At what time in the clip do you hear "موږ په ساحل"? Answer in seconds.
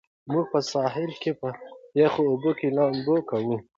0.31-1.11